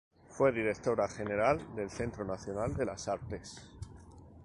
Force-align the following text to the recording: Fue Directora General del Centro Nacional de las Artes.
Fue 0.29 0.51
Directora 0.51 1.07
General 1.07 1.59
del 1.75 1.91
Centro 1.91 2.25
Nacional 2.25 2.73
de 2.75 2.85
las 2.85 3.07
Artes. 3.07 3.61